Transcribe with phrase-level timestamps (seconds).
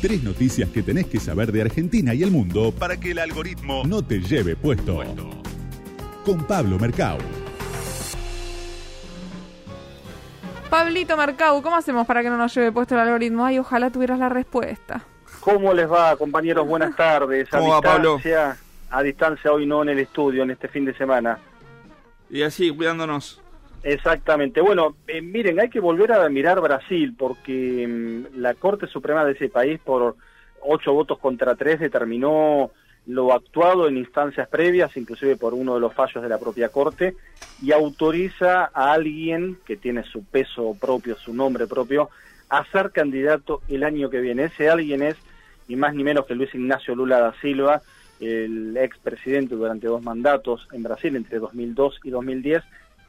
[0.00, 3.82] Tres noticias que tenés que saber de Argentina y el mundo para que el algoritmo
[3.86, 5.02] no te lleve puesto.
[6.24, 7.18] Con Pablo Mercado.
[10.70, 13.44] Pablito Mercado, ¿cómo hacemos para que no nos lleve puesto el algoritmo?
[13.44, 15.04] Ay, ojalá tuvieras la respuesta.
[15.40, 16.66] ¿Cómo les va, compañeros?
[16.66, 17.52] Buenas tardes.
[17.52, 18.14] A ¿Cómo va, Pablo?
[18.16, 18.56] distancia,
[18.90, 21.38] A distancia hoy no en el estudio, en este fin de semana.
[22.30, 23.40] Y así, cuidándonos.
[23.82, 24.60] Exactamente.
[24.60, 29.32] Bueno, eh, miren, hay que volver a mirar Brasil porque mm, la Corte Suprema de
[29.32, 30.16] ese país, por
[30.62, 32.70] ocho votos contra tres, determinó
[33.06, 37.16] lo actuado en instancias previas, inclusive por uno de los fallos de la propia Corte,
[37.62, 42.10] y autoriza a alguien que tiene su peso propio, su nombre propio,
[42.50, 44.44] a ser candidato el año que viene.
[44.44, 45.16] Ese alguien es
[45.68, 47.80] ni más ni menos que Luis Ignacio Lula da Silva,
[48.18, 52.62] el expresidente durante dos mandatos en Brasil, entre 2002 y 2010,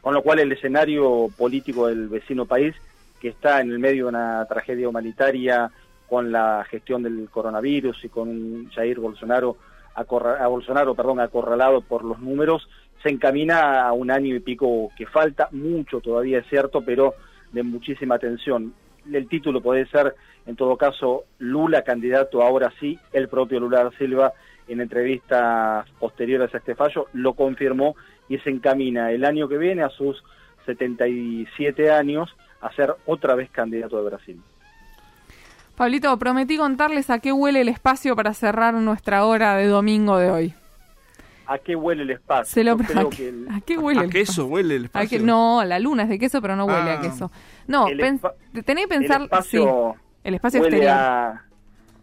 [0.00, 2.74] con lo cual el escenario político del vecino país,
[3.20, 5.70] que está en el medio de una tragedia humanitaria
[6.08, 9.56] con la gestión del coronavirus y con Jair Bolsonaro,
[9.94, 12.68] a Bolsonaro perdón, acorralado por los números,
[13.02, 17.14] se encamina a un año y pico que falta, mucho todavía es cierto, pero
[17.52, 18.74] de muchísima atención.
[19.12, 20.14] El título puede ser,
[20.46, 24.32] en todo caso, Lula candidato ahora sí, el propio Lula da Silva
[24.68, 27.96] en entrevistas posteriores a este fallo lo confirmó
[28.28, 30.22] y se encamina el año que viene a sus
[30.66, 32.28] 77 años
[32.60, 34.40] a ser otra vez candidato de Brasil.
[35.76, 40.30] Pablito, prometí contarles a qué huele el espacio para cerrar nuestra hora de domingo de
[40.30, 40.54] hoy.
[41.46, 42.52] ¿A qué huele el espacio?
[42.52, 44.46] Se lo- creo ¿a, que qué, el- a qué huele ¿A el queso espacio?
[44.46, 45.22] huele el ¿A espacio?
[45.22, 47.00] no, la luna es de queso, pero no huele a Ah.
[47.00, 47.30] queso.
[47.68, 48.32] No, pens-
[48.64, 49.22] tenés que el pensar...
[49.22, 50.98] espacio sí, el espacio huele exterior.
[50.98, 51.44] a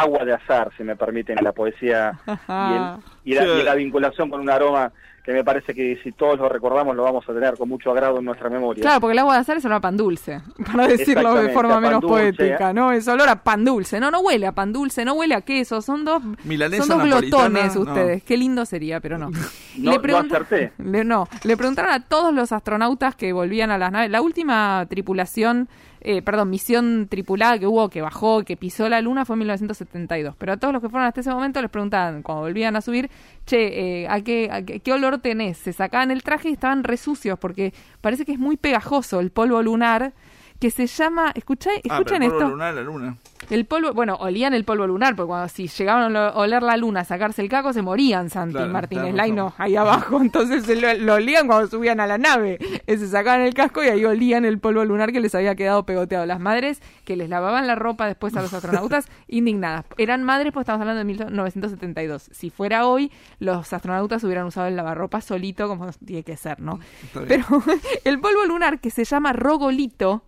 [0.00, 3.48] agua de azar, si me permiten la poesía y, el- y la, Sí.
[3.60, 4.92] y la vinculación con un aroma
[5.24, 8.20] que me parece que si todos lo recordamos lo vamos a tener con mucho agrado
[8.20, 8.80] en nuestra memoria.
[8.80, 10.40] Claro, porque el agua de azar es olor a pan dulce,
[10.72, 12.92] para decirlo de forma menos dulce, poética, ¿no?
[12.92, 13.98] Es olor a pan dulce.
[13.98, 15.82] No, no huele a pan dulce, no huele a queso.
[15.82, 17.80] Son dos, Milanesa son dos glotones no.
[17.80, 18.22] ustedes.
[18.22, 19.30] Qué lindo sería, pero no.
[19.30, 20.72] No- no pregunta- acerté.
[20.78, 24.10] le- no, le preguntaron a todos los astronautas que volvían a las naves.
[24.12, 25.68] La última tripulación,
[26.00, 30.34] eh, perdón, misión tripulada que hubo, que bajó, que pisó la luna fue en 1972.
[30.36, 33.10] Pero a todos los que fueron hasta ese momento les preguntaban, cuando volvían a subir,
[33.46, 35.58] che, eh, ¿a, qué, a qué, olor tenés?
[35.58, 39.62] Se sacaban el traje y estaban resucios porque parece que es muy pegajoso el polvo
[39.62, 40.12] lunar
[40.60, 42.50] que se llama, escucha, Ah, pero escuchen el polvo esto.
[42.50, 43.16] lunar, la luna.
[43.50, 47.00] El polvo, bueno, olían el polvo lunar, porque cuando si llegaban a oler la luna,
[47.00, 49.62] a sacarse el caco, se morían Santi Claro, Martínez Laino razón.
[49.62, 50.20] ahí abajo.
[50.20, 52.58] Entonces lo, lo olían cuando subían a la nave.
[52.88, 56.26] Se sacaban el casco y ahí olían el polvo lunar que les había quedado pegoteado.
[56.26, 59.84] Las madres que les lavaban la ropa después a los astronautas, indignadas.
[59.96, 62.30] Eran madres, pues estamos hablando de 1972.
[62.32, 66.80] Si fuera hoy, los astronautas hubieran usado el lavarropa solito, como tiene que ser, ¿no?
[67.28, 67.44] Pero
[68.04, 70.24] el polvo lunar que se llama rogolito,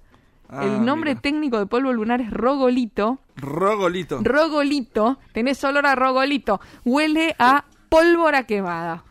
[0.49, 1.21] Ah, el nombre mira.
[1.21, 3.19] técnico de polvo lunar es rogolito.
[3.37, 4.21] Rogolito.
[4.23, 9.05] Rogolito, tenés olor a rogolito, huele a pólvora quemada.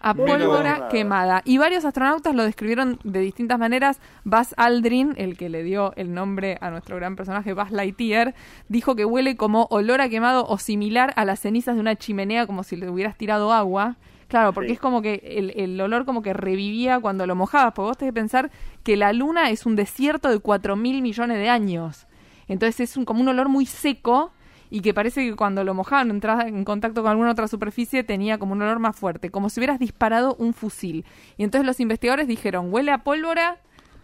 [0.00, 1.42] A pólvora quemada.
[1.44, 4.00] Y varios astronautas lo describieron de distintas maneras.
[4.22, 8.34] Buzz Aldrin, el que le dio el nombre a nuestro gran personaje Buzz Lightyear,
[8.68, 12.46] dijo que huele como olor a quemado o similar a las cenizas de una chimenea,
[12.46, 13.96] como si le hubieras tirado agua.
[14.28, 14.74] Claro, porque Sí.
[14.74, 17.72] es como que el, el olor como que revivía cuando lo mojabas.
[17.72, 18.50] Porque vos tenés que pensar
[18.84, 22.06] que la luna es un desierto de 4 mil millones de años.
[22.46, 24.32] Entonces es un, como un olor muy seco
[24.70, 28.36] y que parece que cuando lo mojaban, entraba en contacto con alguna otra superficie, tenía
[28.38, 31.06] como un olor más fuerte, como si hubieras disparado un fusil.
[31.38, 33.56] Y entonces los investigadores dijeron, huele a pólvora,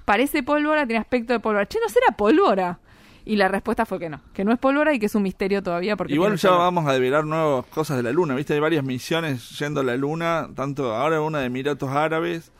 [0.06, 1.66] parece pólvora, tiene aspecto de pólvora.
[1.66, 2.78] Che, ¿no será pólvora?
[3.24, 5.62] Y la respuesta fue que no, que no es pólvora y que es un misterio
[5.62, 5.96] todavía.
[5.96, 8.52] porque Igual ya vamos a develar nuevas cosas de la luna, ¿viste?
[8.54, 12.52] Hay varias misiones yendo a la luna, tanto ahora una de Emiratos Árabes,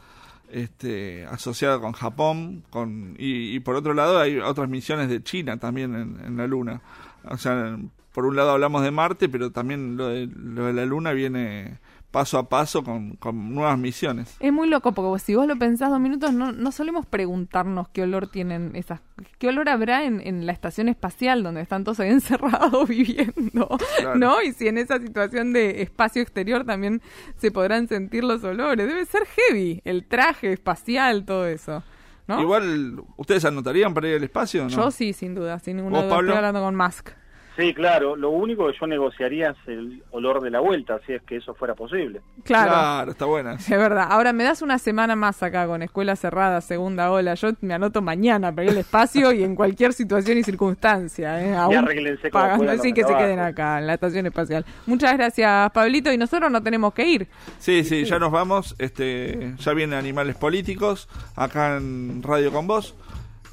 [0.51, 5.59] este, asociada con Japón, con y, y por otro lado hay otras misiones de China
[5.59, 6.81] también en, en la luna.
[7.29, 7.77] O sea,
[8.13, 11.79] por un lado hablamos de Marte, pero también lo de, lo de la luna viene
[12.15, 14.37] paso a paso con, con nuevas misiones.
[14.39, 18.03] Es muy loco porque si vos lo pensás dos minutos, no, no solemos preguntarnos qué
[18.03, 19.01] olor tienen esas,
[19.41, 23.67] qué olor habrá en, en la estación espacial donde están todos ahí encerrados viviendo,
[23.99, 24.15] Claro.
[24.15, 24.41] ¿no?
[24.43, 27.03] Y si en esa situación de espacio exterior también
[27.37, 28.87] se podrán sentir los olores.
[28.87, 31.83] Debe ser heavy, el traje espacial, todo eso,
[32.29, 32.41] ¿no?
[32.41, 34.69] Igual, ¿ustedes anotarían para ir al espacio no?
[34.69, 36.03] Yo sí, sin duda, sin ninguna.
[36.03, 37.11] Estoy hablando con Musk.
[37.57, 41.23] Sí, claro, lo único que yo negociaría es el olor de la vuelta, si es
[41.23, 42.21] que eso fuera posible.
[42.43, 43.11] Claro.
[43.11, 43.55] está buena.
[43.65, 44.07] Es verdad.
[44.11, 47.35] Ahora me das una semana más acá con escuela cerrada, segunda ola.
[47.35, 51.43] Yo me anoto mañana para ir al espacio y en cualquier situación y circunstancia.
[51.43, 51.55] ¿eh?
[51.55, 54.65] Aún como pagando así que se queden acá en la estación espacial.
[54.87, 56.13] Muchas gracias, Pablito.
[56.13, 57.29] Y nosotros no tenemos que ir.
[57.59, 58.75] Sí, sí, ya nos vamos.
[58.79, 62.95] Este, ya vienen Animales Políticos acá en Radio con Vos.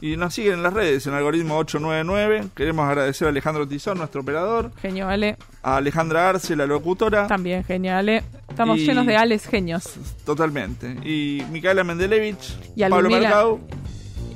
[0.01, 2.49] Y nos siguen en las redes, en algoritmo 899.
[2.55, 4.71] Queremos agradecer a Alejandro Tizón, nuestro operador.
[4.81, 5.37] Genio, Ale.
[5.61, 7.27] A Alejandra Arce, la locutora.
[7.27, 8.23] También genio, Ale.
[8.49, 9.93] Estamos llenos de Ales genios.
[10.25, 10.97] Totalmente.
[11.03, 13.59] Y Micaela Mendelevich, y a Pablo Mercado.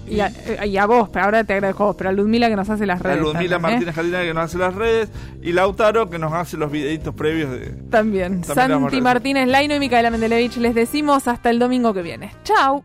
[0.07, 2.55] Y a, eh, y a, vos, pero ahora te agradezco vos, pero a Ludmila que
[2.55, 3.17] nos hace las redes.
[3.17, 4.27] A Ludmila también, Martínez ¿eh?
[4.27, 5.09] que nos hace las redes.
[5.41, 7.71] Y Lautaro que nos hace los videitos previos de.
[7.89, 8.41] También.
[8.41, 12.31] también Santi Martínez Laino y Micaela Mendelevich les decimos hasta el domingo que viene.
[12.43, 12.83] Chau.